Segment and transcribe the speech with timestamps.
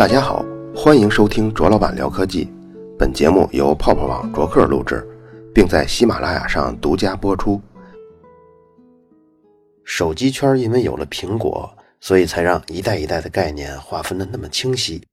[0.00, 0.42] 大家好，
[0.74, 2.48] 欢迎收听卓老板聊科技。
[2.98, 5.06] 本节目由泡泡网卓克录制，
[5.54, 7.60] 并在喜马拉雅上独家播出。
[9.84, 15.06] 手机圈因为有了苹果，所以才让一代一代的概念划分的那么清晰。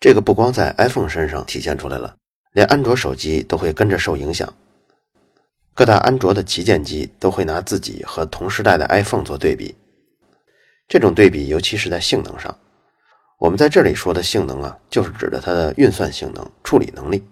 [0.00, 2.16] 这个不光在 iPhone 身上体现出来了，
[2.54, 4.52] 连安卓手机都会跟着受影响。
[5.72, 9.72] 各大安卓的旗舰机都会拿自己和同时代的 iPhone 做对比。
[10.88, 12.52] 这种对比，尤其是在性能上。
[13.38, 17.24] 我们在这里说的性能啊，就是指的它的运算性能、处理能力。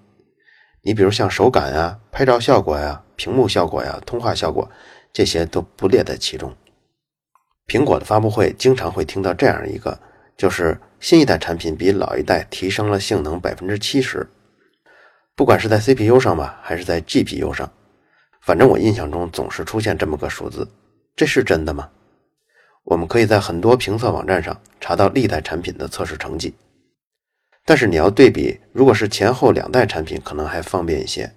[0.83, 4.71] 你比如像手感呀、拍照效果呀、屏幕效果呀、通话效果，
[5.13, 6.55] 这些都不列在其中。
[7.67, 9.99] 苹果的发布会经常会听到这样一个，
[10.37, 14.25] 就是新一代产品比老一代提升了性能百分之七十，
[15.35, 17.69] 不管是在 CPU 上吧，还是在 GPU 上，
[18.43, 20.69] 反正我印象中总是出现这么个数字，
[21.17, 21.91] 这是真的吗？
[22.87, 26.55] 我们可以在很多评测网站上查到历代产品的测试成绩，
[27.65, 31.33] 但是你要对比，如果是前后两代产品，可能还方便一些。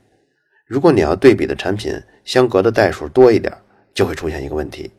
[0.67, 3.51] 如果你要对比的产品相隔的代数多一点，
[3.95, 4.91] 就会出现一个问题：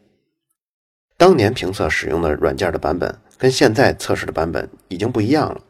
[1.17, 5.61] 当年评测使用的软件的版本跟现在测试的版本已经不一样了，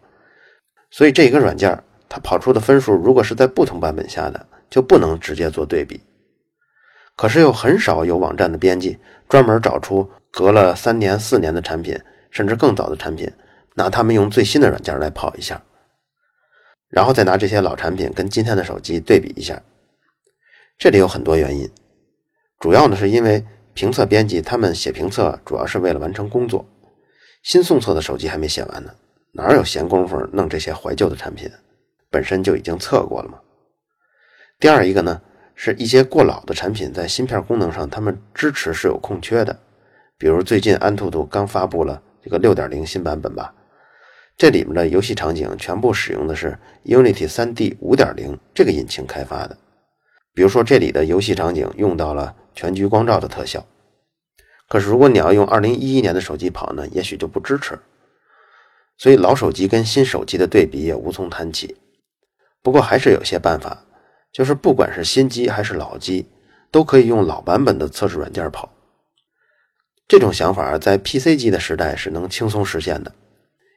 [0.91, 6.01] 所以这一个软件它跑出的分数，如果是在不同版本下的，就不能直接做对比。
[7.17, 8.97] 可是又很少有网站的编辑
[9.29, 10.11] 专门找出。
[10.31, 11.99] 隔了三年、四年的产品，
[12.31, 13.31] 甚至更早的产品，
[13.75, 15.63] 拿他们用最新的软件来跑一下，
[16.89, 19.63] 然后再拿这些老产品跟今天的手机对比一下。
[20.79, 21.71] 这里有很多原因，
[22.59, 26.67] 主要呢是因为评测编辑他们写评测主要是为了完成工作，
[27.43, 28.95] 新送测的手机还没写完呢，
[29.33, 31.51] 哪有闲工夫弄这些怀旧的产品？
[32.11, 33.39] 本身就已经测过了嘛。
[34.59, 35.21] 第二一个呢，
[35.55, 39.59] 是一些过老的产品在芯片功能上，他们支持是有空缺的。
[40.21, 43.55] 比如最近安兔兔刚发布了这个六点零新版本吧，
[44.37, 49.57] 这里面的游戏场景全部使用的是 Unity 3D 五点零这个引擎开发的。
[50.35, 53.65] 比如说这里的游戏场景用到了全局光照的特效，
[54.69, 57.79] 可是如果你要用二零一一年的手机跑呢，也许就不支持。
[58.99, 61.79] 所以老手机跟新手机的对比也无从谈起。
[62.63, 63.87] 不过还是有些办法，
[64.31, 66.27] 就是不管是新机还是老机，
[66.71, 68.71] 都可以用老版本的测试软件跑。
[70.11, 73.13] 这种想法在 PC 机的时代是能轻松实现的，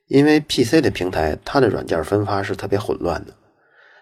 [0.07, 3.31] 因为 PC 的平台它的软件分发是特别混乱的，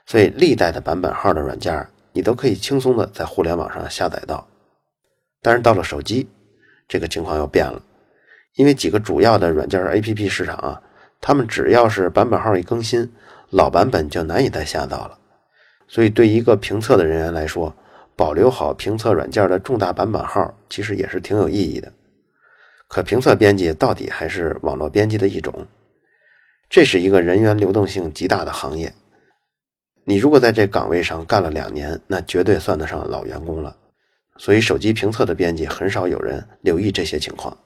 [0.05, 4.47] 所以历代的版本号的软件你都可以轻松的在互联网上下载到。
[5.41, 6.29] 但是到了手机，
[6.87, 7.83] 这个情况又变了，
[8.55, 10.81] 因为几个主要的软件 APP 市场啊，
[11.19, 13.11] 他们只要是版本号一更新，
[13.49, 15.19] 老版本就难以再下到了。
[15.85, 17.75] 所以对一个评测的人员来说，
[18.15, 21.91] 保留好评测软件的重大版本号，其实也是挺有意义的。
[22.91, 25.65] 可评测编辑到底还是网络编辑的一种，
[26.69, 28.93] 这是一个人员流动性极大的行业。
[30.03, 33.73] 你如果在这岗位上干了两年，那绝对算得上老员工了。
[34.35, 37.57] 所以手机评测的编辑很少有人留意这些情况。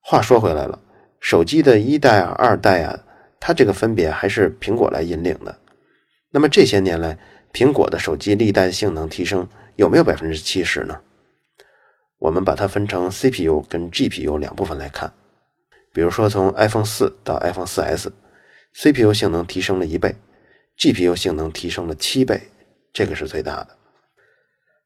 [0.00, 0.80] 话说回来了，
[1.20, 2.98] 手机的一代、二代啊，
[3.38, 5.54] 它这个分别还是苹果来引领的。
[6.30, 7.18] 那么这些年来，
[7.52, 10.98] 苹果的手机历代性能提升有没有百分之七十呢？
[12.18, 15.12] 我们把它分成 CPU 跟 GPU 两部分来看，
[15.92, 20.14] 比如说从 iPhone 四到 iPhone 四 S，CPU 性能提升了一倍
[20.78, 22.48] ，GPU 性能提升了七倍，
[22.92, 23.76] 这个是最大的。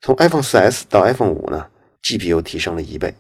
[0.00, 1.68] 从 iPhone 四 S 到 iPhone 五呢
[2.02, 3.12] ，GPU 提升了一倍；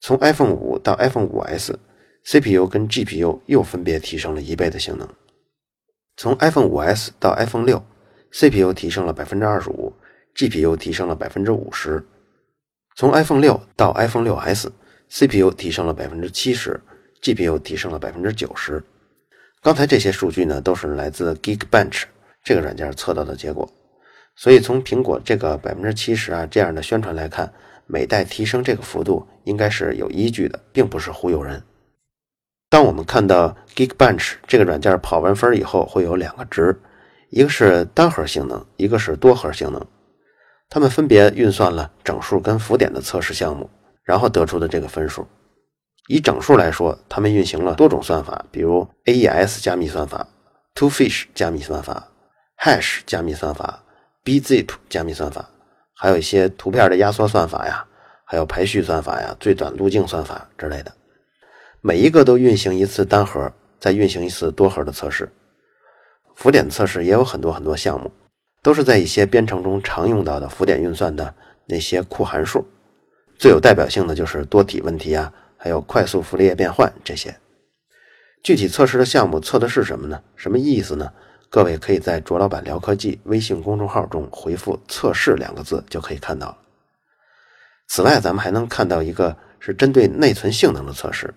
[0.00, 5.08] 从 iPhone 五到 iPhone 五 S，CPU 跟 GPU 又分别提升了一倍的性能。
[6.16, 7.84] 从 iPhone 五 S 到 iPhone 六
[8.32, 9.92] ，CPU 提升了百分之二十五
[10.34, 12.04] ，GPU 提升了百分之五十。
[12.98, 16.80] 从 iPhone 六到 iPhone 六 S，CPU 提升了百分之七十
[17.22, 18.82] ，GPU 提升了百分之九十。
[19.62, 22.02] 刚才这些数据呢，都是来自 Geekbench
[22.42, 23.70] 这个软件测到的结果。
[24.34, 27.52] 所以从苹果这个百分之七十啊这样的宣传来看，
[27.86, 31.62] 每代提升这个幅度应该是有依据的，并不是忽悠人。
[32.68, 36.76] 当我们看到 Geekbench 这个软件跑完分以后，会有两个值，
[37.30, 39.86] 一个是单核性能，一个是多核性能。
[40.70, 43.70] 他们分别运算了整数跟浮点的测试项目，
[44.04, 45.26] 然后得出的这个分数。
[46.08, 50.26] 以整数来说，他们运行了多种算法，比如 AES 加密算法、
[50.74, 52.08] Twofish 加密算法、
[52.58, 53.82] Hash 加密算法、
[54.24, 55.50] Bzip 加密算法，
[55.94, 57.86] 还有一些图片的压缩算法呀，
[58.24, 60.92] 还有排序算法呀、最短路径算法之类的。
[61.80, 65.30] 每一个都运行一次单核，再运行一次多核的测试。
[66.34, 68.10] 浮点测试也有很多很多项目。
[68.62, 71.34] 都是在一些编程中常用到的浮点运算的
[71.66, 72.66] 那些库函数，
[73.38, 77.36] 最有代表性的就是多体问题啊，还有快速傅立叶变换这些。
[78.42, 80.22] 具体测试的项目测的是什么呢？
[80.36, 81.12] 什么意思呢？
[81.50, 86.58] 各位可以在卓老板聊科技微信公众号中回复“测试”两个字，就可以看到了。
[87.88, 91.32] 此外，咱们还能看到一个是针对内存性能的测试。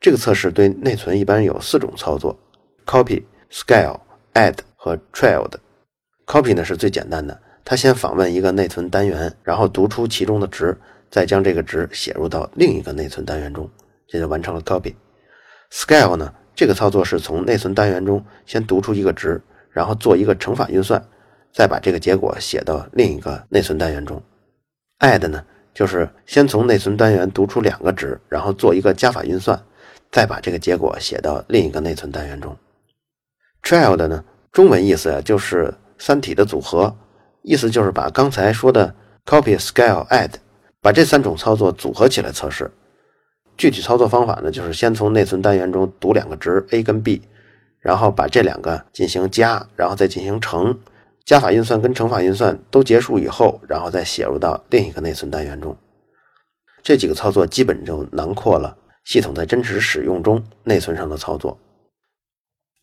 [0.00, 2.38] 这个测试对内存一般有四种操作
[2.86, 3.98] ：copy、scale、
[4.34, 5.50] add 和 child。
[6.26, 10.76] Copy 呢是最简单的，它先访问一个内存单元，然后读出其中的值，
[11.10, 13.68] 再将这个值写入到另一个内存单元中，
[14.06, 14.94] 这就完成了 copy。
[15.70, 19.40] scale 呢，这个操作是从内存单元中先读出一个值，
[19.70, 21.02] 然后做一个乘法运算，
[21.52, 24.22] 再把这个结果写到另一个内存单元中。
[25.00, 25.44] add 呢？
[25.74, 29.60] 就是先从内存单元读出两个值，然后做一个加法运算，
[30.12, 32.56] 再把这个结果写到另一个内存单元中。
[33.64, 36.96] Child 呢，中文意思呀就是三体的组合，
[37.42, 38.94] 意思就是把刚才说的
[39.24, 40.30] copy、scale、add，
[40.80, 42.70] 把这三种操作组合起来测试。
[43.56, 47.22] 具体操作方法呢，就是先从内存单元中读两个值 a 跟 b，
[47.78, 50.78] 然后把这两个进行加，然后再进行乘。
[51.24, 55.74] 加法运算跟乘法运算都结束以后，然后再写入到另一个内存单元中。
[56.82, 61.58] 这几个操作基本就囊括了系统在真实使用中内存上的操作。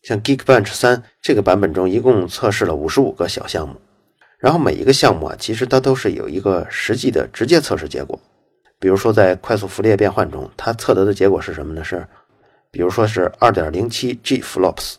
[0.02, 3.76] 像 Geekbench 三这个版本中，一共测试了五十五个小项目，
[4.38, 8.18] 然后每一个项目啊，其实它都是有一个实际的直接测试结果。
[8.80, 11.84] 比如说在快速浮列变换中，它测得的结果是什么呢？
[11.84, 12.04] 是，
[12.72, 14.96] 比如说是二点零七 G flops。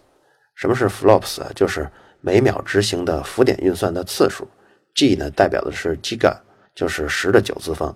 [0.55, 1.51] 什么是 flops 啊？
[1.53, 1.89] 就是
[2.21, 4.47] 每秒执行的浮点运算的次数
[4.95, 6.37] ，G 呢代表的是 Giga，
[6.73, 7.93] 就是十的九次方。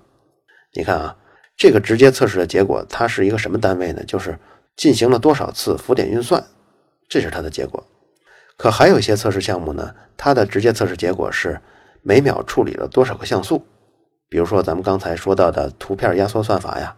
[0.74, 1.16] 你看啊，
[1.56, 4.04] 这个直接测试的结果，它是一个什么单位呢？
[4.06, 4.38] 就是
[4.76, 6.44] 进行了多少次浮点运算，
[7.08, 7.86] 这是它的结果。
[8.58, 11.62] 可还有一些测试项目呢，它的直接测试结果是
[12.02, 13.66] 每秒处理了多少个像素。
[14.30, 16.96] 比如说咱们刚才说到的图片压缩算法呀，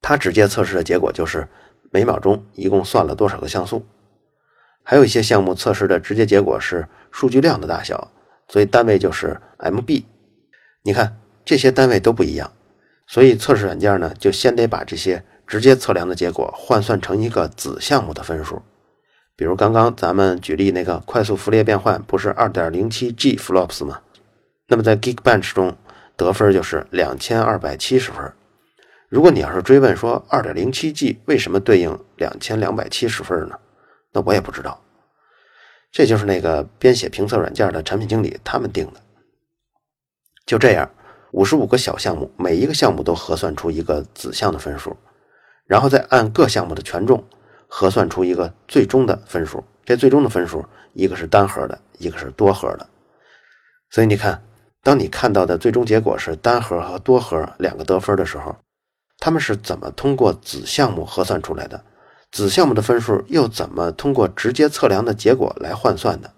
[0.00, 1.46] 它直接测试的结果就是
[1.90, 3.86] 每秒钟一共算了多少个像素。
[4.82, 8.10] 还有一些项目测试的直接结果是数据量的大小，
[8.48, 10.04] 所以单位就是 MB。
[10.82, 12.52] 你看这些单位都不一样，
[13.06, 18.62] 所以测试软件呢就先得把这些直接测量的结果换算成一个子项目的分数。
[19.36, 24.00] 比如刚刚咱们举例那个快速符列变换不是 2.07G flops 吗？
[24.66, 25.76] 那么在 Geekbench 中
[26.16, 28.32] 得分就是2270分。
[29.08, 33.58] 如果你要是追问说 2.07G 为什么对应2270分呢？
[34.12, 34.80] 那我也不知道，
[35.92, 39.00] 这就是那个编写评测软件的产品经理他们定的。
[40.46, 40.90] 就这样，
[41.32, 44.96] 五十五个小项目，每一个项目都核算出一个子项的分数，
[45.66, 47.22] 然后再按各项目的权重
[47.68, 49.62] 核算出一个最终的分数。
[49.84, 50.64] 这最终的分数，
[50.94, 52.88] 一个是单核的，一个是多核的。
[53.90, 54.42] 所以你看，
[54.82, 58.56] 当你看到的最终结果是单核和多核两个得分的时候，
[59.18, 61.84] 他们是怎么通过子项目核算出来的？
[62.32, 66.34] 子项目的分数又怎么通过直接测量的结果来换算的？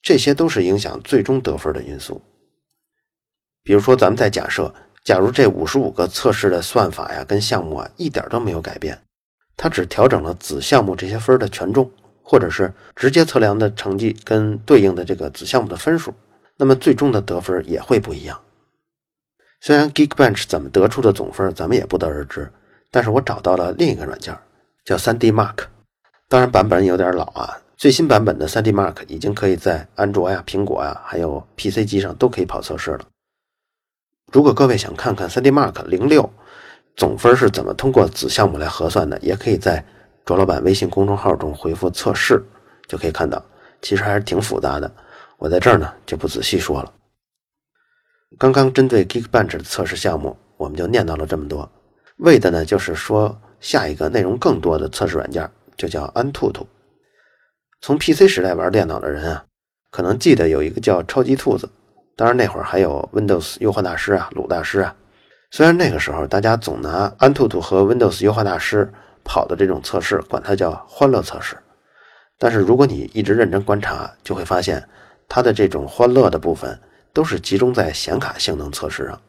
[0.00, 2.22] 这些都是影响最终得分的因素。
[3.62, 4.74] 比如说，咱们再假设，
[5.04, 8.98] 假如这五十五个测试的算法呀跟项目啊一点都没有改变，
[9.58, 11.90] 它只调整了子项目这些分的权重，
[12.22, 16.14] 或者是直接测量的成绩跟对应的这个子项目的分数，
[16.56, 18.40] 那么最终的得分也会不一样。
[19.60, 22.50] 虽然 Geekbench 怎么得出的总分咱们也不得而知，
[22.90, 24.34] 但是我找到了另一个软件。
[24.84, 25.64] 叫 3D Mark，
[26.30, 27.60] 当然版本有点老啊。
[27.76, 33.00] 最新版本的 3D Mark 已经可以在安卓呀、苹果呀，还有 PC 机上都可以跑测试了。
[34.32, 36.32] 如果各位想看看 3D Mark 零六
[36.98, 39.82] 总分是怎么通过子项目来核算的，也可以在
[40.26, 42.44] 卓老板微信公众号中回复“测试”
[42.86, 43.42] 就可以看到。
[43.80, 44.92] 其实还是挺复杂的，
[45.38, 46.92] 我在这儿呢就不仔细说了。
[48.36, 51.70] 刚刚针对 Geekbench 的测试项目，我们就念叨了这么多，
[52.18, 53.40] 为的呢就是说。
[53.60, 56.64] 下一个内容更多的测试软件就叫安兔兔。
[57.80, 59.44] 从 PC 时代玩电脑的人啊，
[59.90, 61.68] 可能记得有一个叫超级兔子。
[62.14, 64.94] 当然那会儿还有 Windows 优化大师啊，鲁大师啊。
[65.50, 68.92] 虽然那个时候大家总拿安兔兔和 Windows 优化大师
[69.24, 71.56] 跑的这种测试，管它叫欢乐测试。
[72.38, 74.86] 但是如果你一直认真观察，就会发现
[75.28, 76.78] 它的这种欢乐的部分
[77.12, 79.20] 都是集中在显卡性能测试上，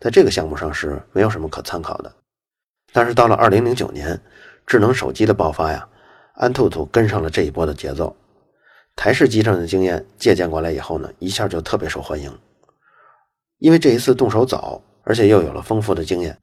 [0.00, 2.12] 在这个项目上是没有什么可参考的。
[2.92, 4.20] 但是到了二零零九年，
[4.66, 5.88] 智能手机的爆发呀，
[6.34, 8.14] 安兔兔跟上了这一波的节奏。
[8.96, 12.36] 台式机上的经验借鉴过来以后呢，一下就特别受欢迎。
[13.58, 16.36] 因为这一次动手早，而且又有了丰富的经验，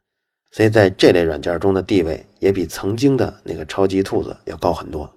[0.49, 5.07] 所以在这类软件中的地位也比曾经的那个超级兔子要高很多。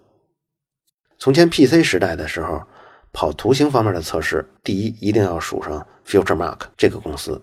[1.19, 2.63] 从前 PC 时代的时候，
[3.11, 7.41] 跑图形方面的测试，第一一定要数上 FutureMark 这个公司。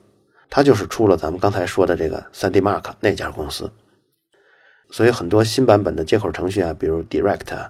[0.47, 3.69] 它就是出了咱们刚才说的这个 3D Mark 那家公司。
[4.91, 7.69] 所以很多新版本的接口程序啊，比如 Direct，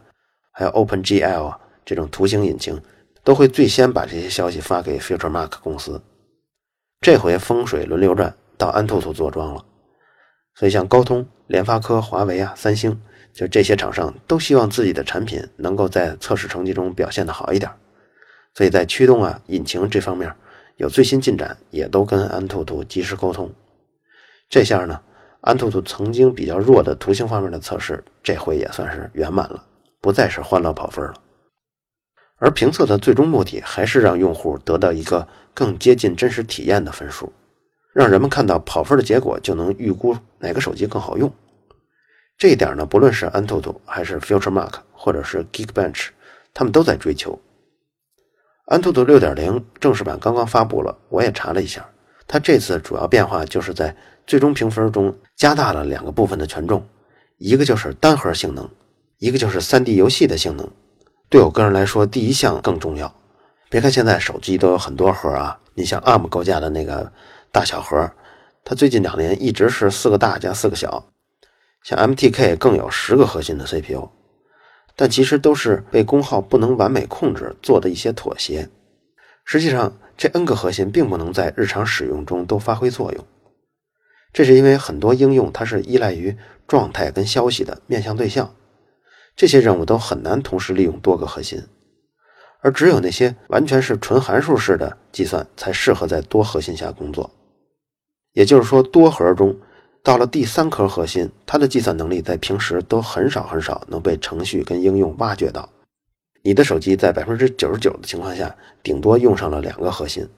[0.52, 2.82] 还有 OpenGL 这种图形引擎，
[3.24, 6.04] 都会最先把这些消息发给 FutureMark 公司。
[7.02, 9.64] 这回风水轮流转，到安兔兔坐庄了。
[10.56, 13.02] 所以像高通、联发科、华为啊、三星，
[13.34, 17.70] 就这些厂商都希望自己的产品能够在测试成绩中表现的好一点。
[18.54, 20.34] 所以在驱动啊、引擎这方面
[20.78, 23.54] 有最新进展，也都跟安兔兔及时沟通。
[24.50, 25.02] 这下呢，
[25.42, 29.62] 安兔兔曾经比较弱的图形方面的测试，这回也算是圆满了，
[30.00, 31.14] 不再是欢乐跑分了。
[32.38, 37.32] 而评测的最终目的还是让用户得到一个更接近真实体验的分数，
[37.94, 41.32] 让人们看到跑分的结果就能预估哪个手机更好用。
[42.38, 46.10] 这一点呢，不论是安兔兔还是 FutureMark 或者是 Geekbench，
[46.54, 47.40] 他们都在追求。
[48.66, 51.88] 安兔兔六点零正式版刚刚发布了，我也查了一下，
[52.28, 53.96] 它这次主要变化就是在
[54.28, 56.86] 最终评分中加大了两个部分的权重，
[57.38, 58.70] 一个就是单核性能，
[59.20, 60.70] 一个就是 3D 游戏的性能。
[61.30, 63.14] 对我个人来说，第一项更重要。
[63.70, 67.12] 别看现在手机都有很多核啊，你像 ARM 构架的那个
[67.52, 68.12] 大小核，
[68.64, 71.08] 它最近两年一直是四个大加四个小，
[71.84, 74.10] 像 MTK 更有十个核心的 CPU。
[74.96, 78.70] 但其实都是被功耗不能完美控制做的一些妥协。
[79.44, 83.26] 实际上，这 N 个核心并不能在日常使用中都发挥作用。
[84.32, 88.56] 这是因为很多应用它是依赖于状态跟消息的面向对象，
[89.36, 91.62] 这些任务都很难同时利用多个核心，
[92.62, 97.30] 而只有那些完全是纯函数式的计算才适合在多核心下工作。
[98.34, 99.56] 也就是说，多核中。
[100.04, 105.68] 到了第三颗核心，它的计算能力在平时都很少很少能被程序跟应用挖掘到。
[106.44, 110.30] 你的手机在百分之九十九的情况下，顶多用上了两个核心。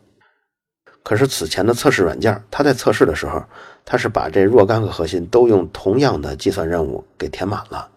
[1.03, 3.43] 可是此前的测试软件，它在测试的时候，
[3.83, 7.89] 它是把这若干个核心都用同样的计算任务给填满了。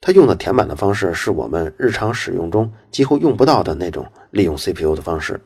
[0.00, 5.40] 它用的填满的方式，是我们日常使用中几乎用不到的那种利用 CPU 的方式。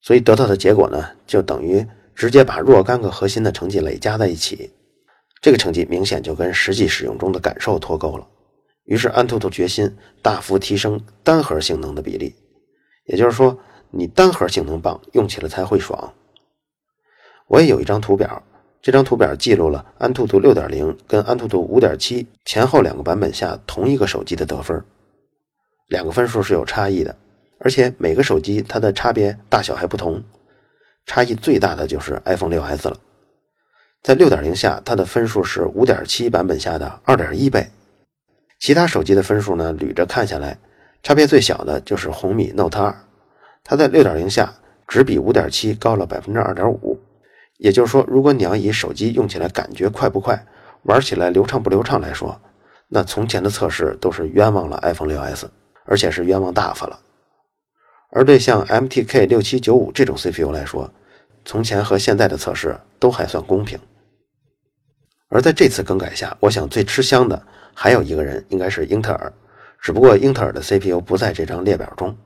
[0.00, 1.86] 所以得到的结果呢，就等于。
[2.16, 4.70] 直接把若干个核心的成绩累加在一起，
[5.42, 8.26] 这个成绩明显就跟实际使用中的感受脱钩了。
[8.84, 12.34] 于是安兔兔决心大幅提升单核性能的比例，
[13.04, 13.58] 也就是说，
[13.90, 16.10] 你单核性能棒，用起来才会爽。
[17.48, 18.42] 我也有一张图表，
[18.82, 24.84] 这张图表记录了安兔兔6.0跟安兔兔5.7前后两个版本下同一个手机的得分，
[25.88, 27.16] 两个分数是有差异的，
[27.58, 30.22] 而且每个手机它的差别大小还不同。
[31.04, 32.96] 差异最大的就是 iPhone 6s 了，
[34.02, 37.68] 在6.0下，它的分数是5.7版本下的2.1倍。
[38.58, 40.58] 其他手机的分数呢，捋着看下来，
[41.02, 42.94] 差别最小的就是红米 Note 2，
[43.64, 44.54] 它在6.0下
[44.88, 46.98] 只比5.7高了2.5%。
[47.58, 50.46] 也就是说，如果你要以手机用起来感觉快不快、
[50.82, 52.40] 玩起来流畅不流畅来说，
[52.88, 55.46] 那从前的测试都是冤枉了 iPhone 6s，
[55.84, 57.00] 而且是冤枉大发了。
[58.10, 60.90] 而对像 MTK 六七九五这种 CPU 来说，
[61.44, 63.78] 从前和现在的测试都还算公平。
[65.28, 67.42] 而在这次更改下，我想最吃香的
[67.74, 69.32] 还有一个人，应该是英特尔。
[69.80, 72.16] 只不过英特尔的 CPU 不在这张列表中。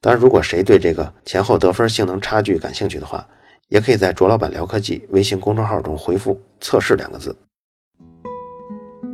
[0.00, 3.26] 当然，如果谁对这个前后得分性能差距感兴趣的话，
[3.72, 7.34] 也可以在卓老板聊科技微信公众号中回复“测试”两个字。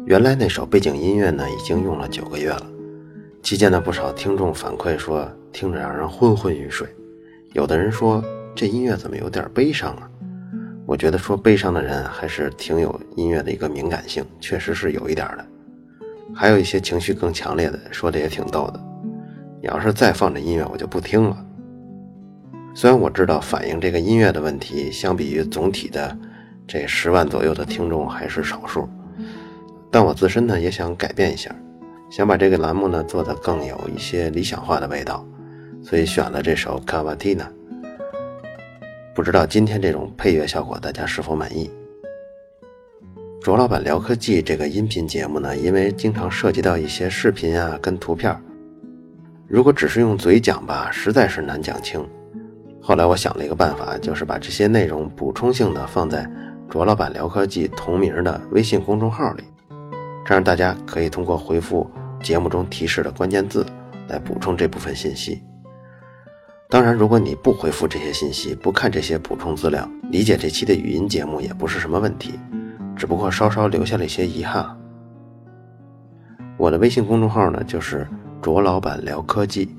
[0.04, 2.66] 原来那首背景音乐呢，已经用了九个月了。
[3.40, 5.30] 期间呢，不少听众反馈说。
[5.50, 6.86] 听着让人昏昏欲睡，
[7.54, 8.22] 有的人说
[8.54, 10.08] 这音乐怎么有点悲伤啊？
[10.86, 15.46] 我觉得说悲伤的人还是挺有音乐的一个敏感性，确实是有一点的。
[16.34, 18.80] 还有一些情绪更强烈的，说的也挺逗的。
[19.62, 21.44] 你要是再放这音乐，我就不听了。
[22.78, 26.16] 虽然我知道反映这个音乐的问题，相比于总体的
[26.64, 28.88] 这十万左右的听众还是少数，
[29.90, 31.52] 但我自身呢也想改变一下，
[32.08, 35.26] 想把这个栏目呢做得更有一些理想化的味道。
[35.82, 37.38] 所以选了这首《Cavatina》，
[39.12, 41.68] 不知道今天这种配乐效果大家是否满意？
[43.42, 48.40] 卓老板聊科技这个音频节目呢，因为经常涉及到一些视频啊跟图片，
[49.48, 52.08] 如果只是用嘴讲吧，实在是难讲清。
[52.80, 56.28] 后来我想了一个办法，就是把这些内容补充性的放在
[56.70, 59.44] 卓老板聊科技同名的微信公众号里，
[60.24, 61.88] 这样大家可以通过回复
[62.22, 63.66] 节目中提示的关键字
[64.08, 65.42] 来补充这部分信息。
[66.70, 72.38] 当然，如果你不回复这些信息，不看这些补充资料，理解这期的语音节目也不是什么问题，
[72.94, 74.66] 只不过稍稍留下了一些遗憾。
[76.56, 78.06] 我的微信公众号呢，就是
[78.42, 79.74] 卓老板聊科技。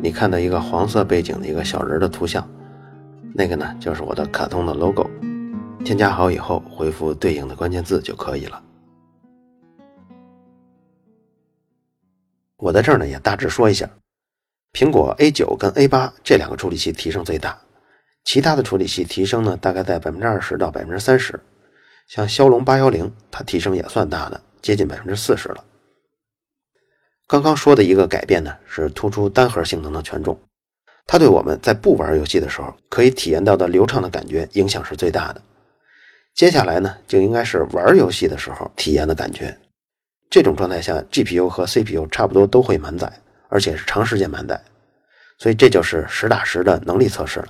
[0.00, 2.48] 你看到一个黄色背景的一个小人的图像，
[3.34, 5.10] 那个呢就是我的卡通的 logo。
[5.84, 8.62] 添加好以后，回复对应的关键字就可以了。
[12.58, 13.88] 我在这儿呢也大致说一下，
[14.72, 17.58] 苹果 A 九跟 A 八这两个处理器提升最大，
[18.24, 21.38] 其他的处理器提升呢大概在百分之二十到百分之三十，
[22.06, 25.64] 像骁龙八幺零，它提升也算大的，接近百分之四十了。
[27.28, 30.40] 刚刚说的一个改变呢，是突出单核性能的权重，
[31.06, 35.42] 它对我们在不玩游戏的时候可以体验到的流畅的感觉影响是最大的。
[36.34, 39.54] 接下来呢，就应该是玩游戏的时候体验的感觉。
[40.30, 43.12] 这种状态下，GPU 和 CPU 差不多都会满载，
[43.50, 44.58] 而且是长时间满载，
[45.36, 47.48] 所以这就是实打实的能力测试了。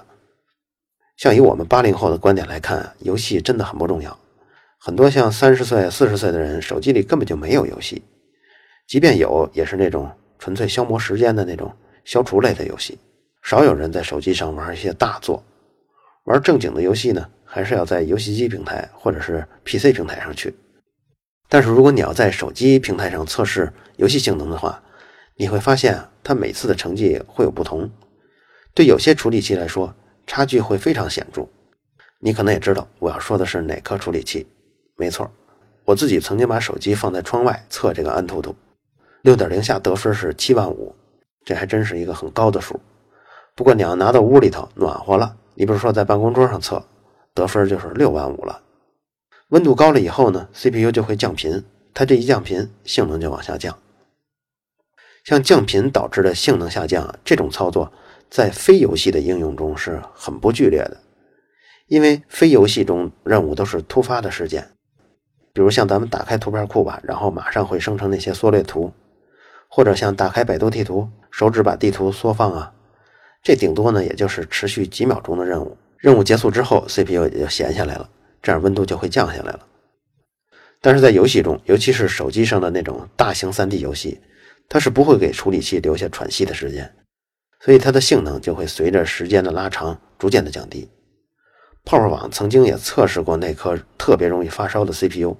[1.16, 4.18] 像以我们八零后的观点来看，游戏真的很不重要。
[4.80, 8.02] 很多像三十岁、四十岁的人，手机里根本就没有游戏，
[8.88, 11.70] 即便有，也是那种纯粹消磨时间的那种
[12.04, 12.98] 消除类的游戏。
[13.42, 15.44] 少有人在手机上玩一些大作，
[16.24, 20.56] 玩正经的游戏呢，还是要在游戏机平台或者是 PC 平台上去。
[21.50, 24.82] 但是如果你要在手机平台上测试游戏性能的话，
[25.36, 27.90] 你会发现它每次的成绩会有不同，
[28.72, 29.94] 对有些处理器来说，
[30.26, 31.46] 差距会非常显著。
[32.20, 34.46] 你可能也知道我要说的是哪颗处理器。
[34.96, 35.30] 没错，
[35.84, 38.54] 我自己曾经把手机放在窗外测这个安兔兔，
[39.22, 40.94] 六点零下得分是七万五，
[41.44, 42.80] 这还真是一个很高的数。
[43.54, 46.84] 不过你要拿到屋里头暖和了，你比如说在办公桌上测，
[47.34, 48.62] 得分就是六万五了。
[49.48, 53.76] 温度高了以后呢，CPU 就会降频，它这一降频，性能就往下降。
[55.24, 57.92] 像降频导致的性能下降这种操作，
[58.30, 60.96] 在非游戏的应用中是很不剧烈的，
[61.86, 64.70] 因为非游戏中任务都是突发的事件。
[65.52, 68.92] 比如像咱们打开图片库吧，然后马上会生成那些缩略图，
[69.68, 72.72] 或者像打开百度地图，手指把地图缩放啊，
[73.42, 75.76] 这顶多呢也就是持续几秒钟的任务。
[75.98, 78.08] 任务结束之后，CPU 也就闲下来了，
[78.42, 79.60] 这样温度就会降下来了。
[80.80, 84.20] 但是在游戏中，尤其是手机上的那种大型 3D 游戏，
[84.68, 86.94] 它是不会给处理器留下喘息的时间，
[87.60, 90.88] 所以它的性能就会随着时间的拉长逐渐的降低。
[91.84, 95.36] 泡泡网曾经也测试过那颗特别容易发烧的 CPU。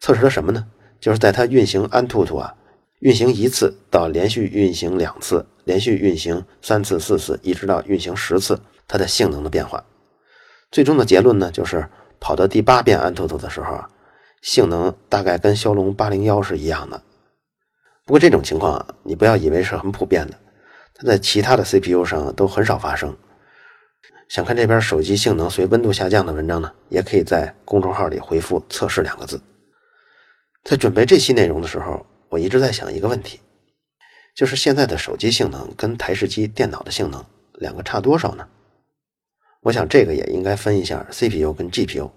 [0.00, 0.64] 测试了什么呢？
[1.00, 2.54] 就是在它运行安兔兔啊，
[3.00, 9.84] 运行一次到连续运行两次，连续运行三次、四次，一直到运行十次，它的性能的变化。
[10.70, 13.88] 最终的结论呢，就是跑到第八遍安兔兔的时候啊，
[14.42, 17.00] 性能大概跟骁龙八零幺是一样的。
[18.04, 20.34] 不过这种情况啊，你不要以为是很普遍的，
[20.94, 23.16] 它在其他的 CPU 上都很少发生。
[24.28, 29.40] 想看这边手机性能随温度下降的文章呢，也可以在公众号里回复“测试”两个字。
[30.64, 33.40] 在准备这期内容的时候，我一直在想一个问题，
[34.34, 38.48] 就是现在的手机性能跟台式机电脑的性能两个差多少呢？
[39.62, 42.10] 我想这个也应该分一下 CPU 跟 GPU。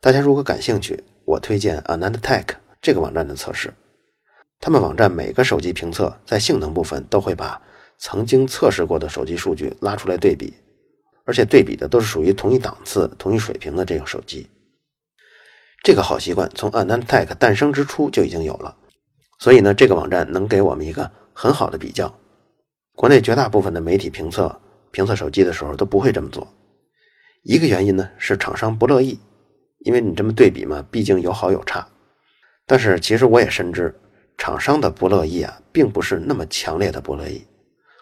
[0.00, 2.46] 大家如果感兴趣，我推荐 AnandTech
[2.80, 3.74] 这个网站的测试。
[4.58, 7.60] 他们网站每个手机评测在性能部分都会把
[7.98, 10.54] 曾经测试过的手机数据拉出来对比，
[11.24, 14.48] 而且对比的都是属于同一档次、同一水平的这种手机。
[15.82, 18.76] 这个好习惯从 AnandTech 诞生之初就已经有了，
[19.40, 22.14] 所以呢，这个网站能给我们一个很好的比较。
[22.94, 26.46] 国内绝大部分的媒体评测评测手机的时候都不会这么做，
[27.42, 29.18] 一个原因呢是厂商不乐意，
[29.78, 31.86] 因为你这么对比嘛，毕竟有好有差。
[32.66, 33.94] 但是其实我也深知，
[34.36, 37.42] 厂商的不乐意啊，并不是那么强烈的不乐意。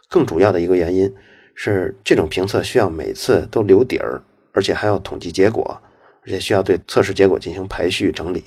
[0.08, 1.14] 更主要的一个原因
[1.54, 4.20] 是，这种评测需要每次都留底儿，
[4.52, 5.80] 而且还要统计结果。
[6.20, 8.44] 而且需要对测试结果进行排序整理，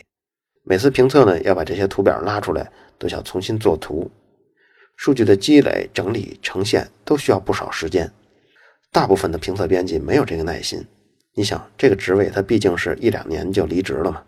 [0.64, 2.72] 每次评测呢要把这些图表拉出来，
[3.02, 4.12] 都想重新做图，
[4.96, 8.10] 数据的积累、整理、呈现都需要不少时间。
[8.92, 10.86] 大部分的评测编辑没有这个耐心。
[11.34, 14.22] 你想，这个职位他毕竟是一两年就离职了嘛。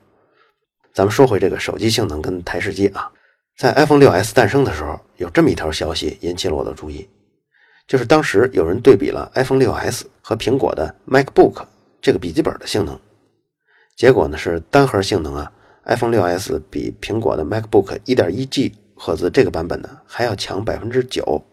[0.91, 3.11] 咱们说回这个手机性能跟台式机啊，
[3.57, 7.07] 在 iPhone 6s 诞生的时候，有这么一条消息引起了我的注意，
[7.87, 11.63] 就是当时有人对比了 iPhone 6s 和苹果的 MacBook
[12.01, 12.99] 这个笔记本的性能。
[13.95, 15.51] 结果呢是单核性能啊
[15.85, 21.43] ，iPhone 6s 比苹果的 MacBook 1.1G 赫兹这个版本呢还要强百分之九，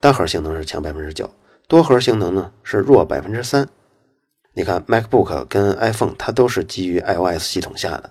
[0.00, 1.30] 单核性能是强百分之九，
[1.66, 3.68] 多核性能呢是弱百分之三。
[4.54, 8.10] 你看 MacBook 跟 iPhone 它都是基于 iOS 系统下的，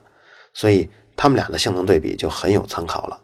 [0.54, 3.20] 所以它们俩的性能对比就很有参考了。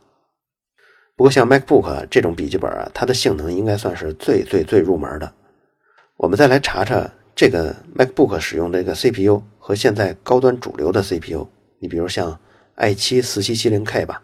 [1.16, 5.34] 不过像 MacBook 这种笔记本啊，它的性能应该算是最最最入门的。
[6.18, 7.10] 我们再来查查。
[7.36, 11.48] 这个 MacBook 使用这个 CPU 和现在高端主流的 CPU，
[11.84, 12.39] 你比如像
[12.78, 14.24] i7 4770K 吧，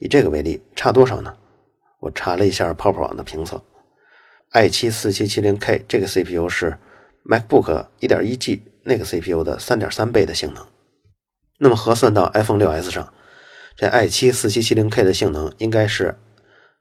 [0.00, 1.32] 以这个为例，差多少呢？
[2.00, 3.62] 我查了一下泡泡网的评测
[4.50, 6.76] ，i7 4770K 这个 CPU 是
[7.24, 10.66] MacBook 1.1G 那个 CPU 的3.3倍的性能。
[11.60, 13.14] 那么核算到 iPhone 6s 上，
[13.76, 16.18] 这 i7 4770K 的性能应该是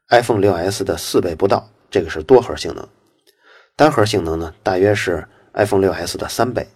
[0.10, 2.90] iPhone 6s 的四倍不到，这个是多核性能。
[3.76, 6.68] 单核性能呢，大约是 iPhone 6s 的三倍。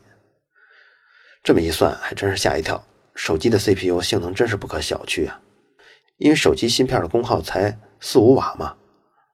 [1.41, 2.85] 这么一算，还真是吓一跳。
[3.15, 5.39] 手机的 CPU 性能真是不可小觑啊！
[6.17, 8.75] 因为手机芯片的功耗才四五瓦嘛，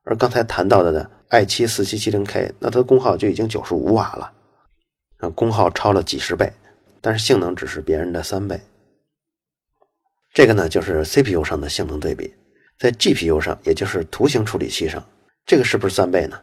[0.03, 4.31] 而刚才谈到的的 i7 4770K，那它的功耗就已经九十五瓦了，
[5.17, 6.51] 啊，功耗超了几十倍，
[7.01, 8.59] 但是性能只是别人的三倍。
[10.33, 12.33] 这个呢，就是 CPU 上的性能对比，
[12.77, 15.03] 在 GPU 上，也就是图形处理器上，
[15.45, 16.39] 这个是不是三倍呢？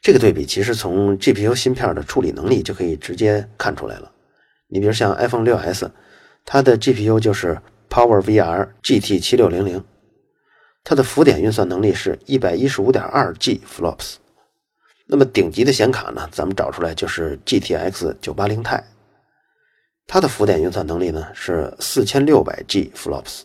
[0.00, 4.10] 这个对比其实从 GPU 芯片的处理能力就可以直接看出来了。
[4.66, 5.90] 你比如像 iPhone 6s，
[6.44, 9.84] 它的 GPU 就是 PowerVR GT 七六零零，
[10.84, 14.16] 它的浮点运算能力是一百一十五点二 G flops。
[15.06, 18.84] 那么顶级的显卡呢，咱们找出来就是 GTX 九八零 i
[20.06, 23.42] 它的浮点运算能力呢是四千六百 G flops。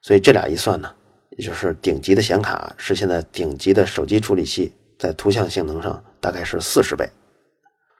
[0.00, 0.92] 所以这俩一算呢，
[1.30, 4.72] 也就是顶级的显卡是现在顶级的手机处理器。
[4.96, 7.06] 在图像性能上大概是四十倍，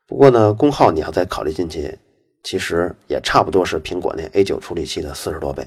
[0.06, 1.98] 不过呢，功耗你要再考虑进去，
[2.44, 5.66] 其实也差不多是苹果那 A9 处理器的四十多倍。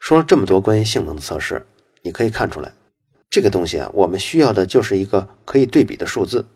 [0.00, 1.66] 说了这么多关于性能的测试，
[2.00, 2.72] 你可以看出来，
[3.28, 6.46] 这个东西啊，我们需要的就是一个可以对比的数字。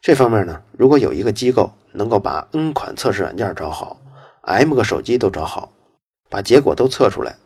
[0.00, 4.00] 这方面呢，如果有一个机构能够把 N 款测试软件找好
[4.42, 5.72] ，M 个手机都找好，
[6.30, 7.36] 把结果都测出来，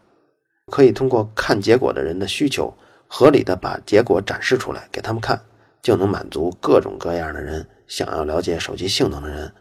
[0.71, 2.73] 可以通过看结果的人的需求。
[3.15, 5.39] 合理的把结果展示出来给他们看，
[5.83, 9.53] 就能满足各种各样的人想要了解手机性能的人，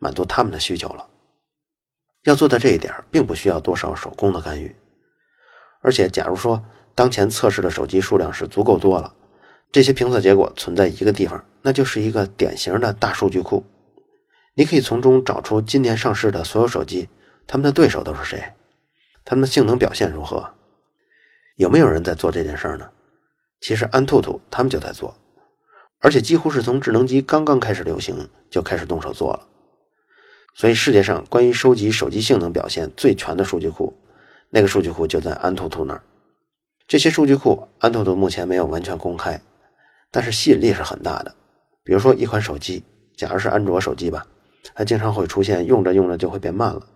[0.00, 1.06] 满足他们的需求了。
[2.24, 4.74] 要做到这一点，并不需要多少手工的干预。
[5.82, 6.62] 而且，假如说
[6.94, 9.14] 当前测试的手机数量是足够多了，
[9.70, 13.64] 这些评测结果存在一个地方，那就是一个典型的大数据库。
[14.54, 17.08] 你可以从中找出今年上市的所有手机，
[17.46, 18.52] 他们的对手都是谁，
[19.24, 20.52] 他们的性能表现如何。
[21.56, 22.90] 有没有人在做这件事儿呢？
[23.60, 25.14] 其实安兔兔他们就在做，
[26.00, 29.46] 而且几乎是从智能机刚刚开始流行就开始动手做了。
[30.54, 33.96] 所以世界上关于收集手机性能表现最全的数据库，
[34.50, 36.02] 那个数据库就在安兔兔那儿。
[36.86, 39.40] 这些数据库安兔兔目前没有完全公开，
[40.10, 41.34] 但是吸引力是很大的。
[41.82, 42.82] 比如说一款手机，
[43.16, 44.26] 假如是安卓手机吧，
[44.74, 46.86] 它经常会出现用着用着就会变慢了。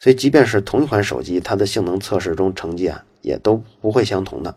[0.00, 3.04] 所以即便是同一款手机，它的性能测试中成绩啊。
[3.20, 4.56] 也都不会相同的，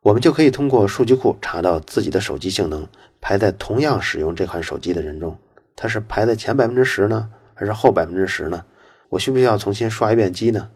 [0.00, 2.88] 我们就可以通过数据库查到自己的手机性能
[3.20, 5.38] 排在同样使用这款手机的人中，
[5.82, 8.62] 它是排在前百分之十呢，还是后百分之十呢？
[9.08, 10.68] 我需不需要重新刷一遍机呢？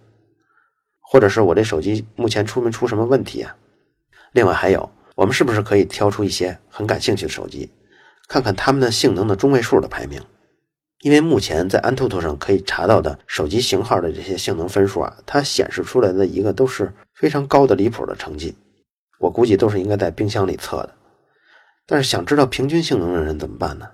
[1.02, 3.54] 或者是我这手机目前出没出什么问题啊？
[4.32, 7.70] 另外还有，我们是不是可以挑出一些很感兴趣的手机，
[8.28, 10.22] 看看它们的性能的中位数的排名？
[11.00, 18.56] 因为目前在安兔兔上可以查到的手机型号的这些性能分数啊，它显示出来的一个都是非常高的离谱的成绩，
[19.18, 20.94] 我估计都是应该在冰箱里测的。
[21.84, 23.86] 但是想知道平均性能的人怎么办呢？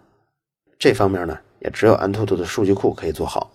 [0.80, 3.52] 这方面呢，也只有安兔兔的数据库可以做好。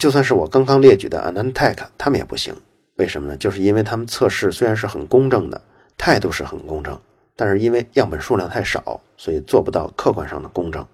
[0.00, 2.52] 就算是我刚刚列举的 Anantech，他们也不行。
[2.96, 3.36] 为什么呢？
[3.36, 5.62] 就是因为他们测试虽然是很公正的，
[5.96, 7.00] 态度是很公正，
[7.36, 10.84] 但是因为样本数量太少，所以做不到客观上的公正。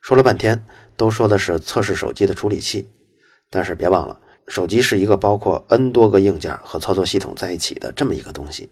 [0.00, 0.64] 说了半天，
[0.96, 2.88] 都说的是测试手机的处理器，
[3.50, 8.70] 但是别忘了，手机是一个包括 N 多个硬件和操作系统在一起的这么一个东西，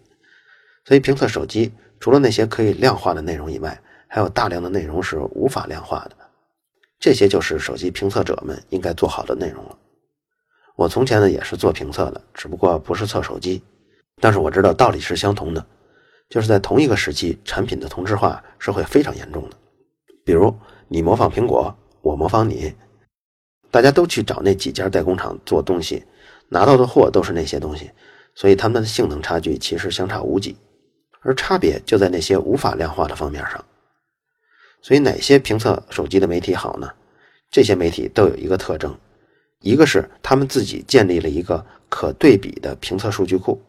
[0.85, 3.81] 所以评测手机除了那些可以量化的内容以外，
[4.13, 6.15] 还有大量的内容是无法量化的，
[6.99, 9.75] 这些就是手机评测者们应该做好的内容了。
[10.75, 13.63] 我从前呢也是做评测的，只不过不是测手机，
[14.21, 15.65] 但是我知道道理是相同的，
[16.29, 19.57] 就是在同一个时期，产品的同质化是会非常严重的，
[20.23, 20.55] 比如。
[20.89, 22.71] 你模仿苹果，我模仿你，
[23.71, 26.03] 大家都去找那几家代工厂做东西，
[26.49, 27.89] 拿到的货都是那些东西，
[28.35, 30.55] 所以他们的性能差距其实相差无几，
[31.21, 33.65] 而差别就在那些无法量化的方面上。
[34.83, 36.91] 所以哪些评测手机的媒体好呢？
[37.49, 38.93] 这些媒体都有一个特征，
[39.61, 43.61] 一个是他们自己建立了一个可对比的评测数据库，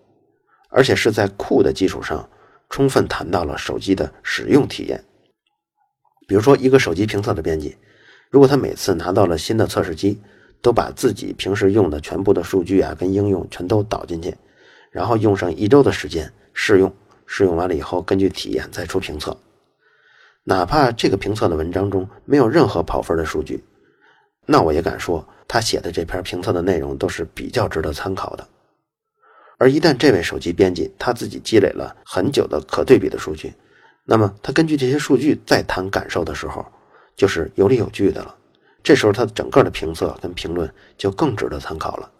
[0.70, 2.29] 而且是在库的基础上
[2.68, 5.05] 充分谈到了手机的使用体验。
[6.27, 7.77] 比如说，一个手机评测的编辑，
[8.29, 10.20] 如果他每次拿到了新的测试机，
[10.61, 14.35] 都把自己平时用的全部的数据啊跟应用全都导进去，
[14.90, 16.92] 然后用上一周的时间试用，
[17.24, 19.37] 试用完了以后根据体验再出评测，
[20.46, 23.64] 哪怕这个评测的文章中没有任何跑分的数据，
[24.46, 28.46] 那我也敢说他写的这篇评测的内容都是比较值得参考的。
[29.57, 33.54] 而一旦这位手机编辑他自己积累了很久的可对比的数据，
[34.04, 36.66] 那么他根据这些数据再谈感受的时候，
[37.16, 38.37] 就是有理有据的了。
[38.83, 42.11] 这时候他整个的评测跟评论就更值得参考了。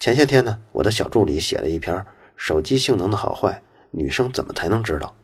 [0.00, 2.02] 前些天呢，我的小助理写了一篇
[2.34, 5.14] 手机性能的好坏，女生怎么才能知道？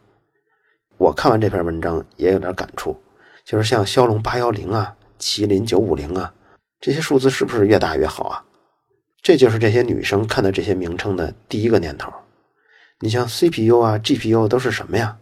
[0.96, 2.96] 我看完这篇文章也有点感触，
[3.44, 6.32] 就是像骁龙八幺零啊、麒麟九五零啊
[6.80, 8.44] 这些数字，是不是越大越好啊？
[9.22, 12.12] 这就是这些女生看到这些名称的第一个念头。
[13.00, 15.16] 你像 CPU 啊、GPU 都是什么呀？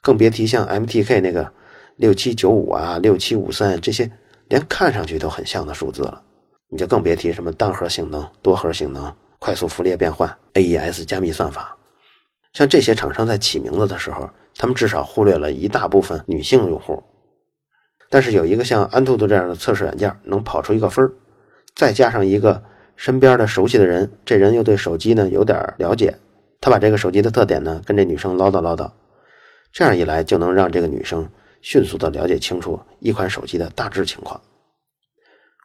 [0.00, 1.52] 更别提像 MTK 那个
[1.96, 4.10] 六七九五啊、六七五三这些，
[4.48, 6.22] 连看上去都很像的数字了。
[6.68, 11.76] 你就更别提什么单核性能、多核性能、快速符列变换、AES 加密算法。
[12.54, 17.02] 像这些厂商在起名字的时候，他们至少忽略了一大部分女性用户。
[18.10, 21.10] 但是有一个像安兔兔这样的测试软件能跑出一个分
[21.74, 22.62] 再加上一个
[22.94, 26.18] 身边的熟悉的人，这人又对手机呢有点了解，
[26.60, 28.90] 他把这个手机的特点呢跟这女生唠叨唠叨，
[29.72, 31.26] 这样一来就能让这个女生
[31.62, 34.38] 迅速的了解清楚一款手机的大致情况。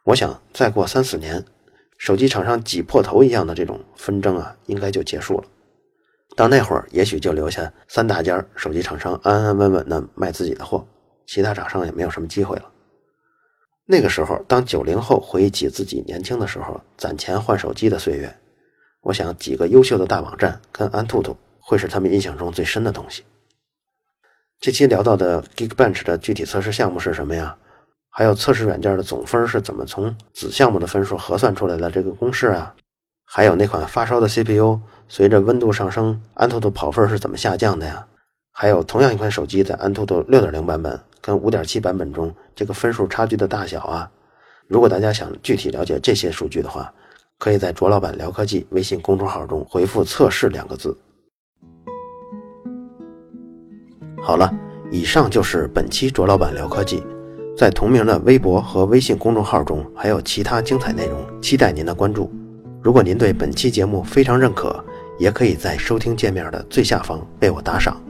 [0.04, 1.44] 我想再过三四年，
[1.98, 5.44] 手机厂商挤破头一样的这种纷争啊，应该就结束了。
[6.38, 10.86] 到那会儿，也许就留下三大家手机厂商安安稳稳的卖自己的货，
[11.26, 12.70] 其他厂商也没有什么机会了。
[13.84, 18.32] 那个时候，当九零后回忆起自己年轻的时候攒钱换手机的岁月，
[19.00, 23.24] 我想几个优秀的大网站跟安兔兔会是他们印象中最深的东西。
[24.60, 27.56] 这期聊到的 Geekbench 的具体测试项目是什么呀？
[28.10, 31.90] 还有测试软件的总分是怎么从子项目的分数核算出来的？
[31.90, 32.72] 这个公式啊，
[33.24, 38.06] 还有那款发烧的 CPU 随着温度上升，安兔兔跑分是怎么下降的呀？
[38.52, 44.10] 还有同样一款手机在安兔兔6.0版本跟5.7版本中这个分数差距的大小啊？
[44.66, 46.92] 如果大家想具体了解这些数据的话，
[47.38, 50.96] 可以在卓老板聊科技微信公众号中回复“测试”两个字。
[54.20, 54.52] 好了，
[54.90, 57.02] 以上就是本期卓老板聊科技。
[57.56, 62.30] 在同名的微博和微信公众号中，还有其他精彩内容，期待您的关注。
[62.82, 64.84] 如果您对本期节目非常认可，
[65.18, 68.00] 也可以在收听界面的最下方为我打赏。